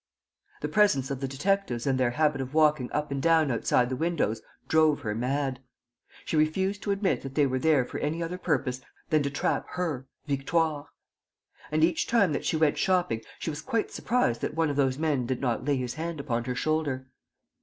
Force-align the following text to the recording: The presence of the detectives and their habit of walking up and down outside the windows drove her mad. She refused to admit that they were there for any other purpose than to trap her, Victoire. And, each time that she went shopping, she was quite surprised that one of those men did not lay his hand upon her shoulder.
The 0.61 0.67
presence 0.67 1.11
of 1.11 1.19
the 1.19 1.27
detectives 1.27 1.85
and 1.85 1.99
their 1.99 2.09
habit 2.09 2.41
of 2.41 2.55
walking 2.55 2.91
up 2.91 3.11
and 3.11 3.21
down 3.21 3.51
outside 3.51 3.87
the 3.87 3.95
windows 3.95 4.41
drove 4.67 5.01
her 5.01 5.13
mad. 5.13 5.59
She 6.25 6.35
refused 6.35 6.81
to 6.81 6.89
admit 6.91 7.21
that 7.21 7.35
they 7.35 7.45
were 7.45 7.59
there 7.59 7.85
for 7.85 7.99
any 7.99 8.23
other 8.23 8.39
purpose 8.39 8.81
than 9.11 9.21
to 9.21 9.29
trap 9.29 9.67
her, 9.73 10.07
Victoire. 10.25 10.87
And, 11.71 11.83
each 11.83 12.07
time 12.07 12.33
that 12.33 12.45
she 12.45 12.57
went 12.57 12.79
shopping, 12.79 13.21
she 13.37 13.51
was 13.51 13.61
quite 13.61 13.91
surprised 13.91 14.41
that 14.41 14.55
one 14.55 14.71
of 14.71 14.75
those 14.75 14.97
men 14.97 15.27
did 15.27 15.39
not 15.39 15.65
lay 15.65 15.77
his 15.77 15.93
hand 15.93 16.19
upon 16.19 16.45
her 16.45 16.55
shoulder. 16.55 17.05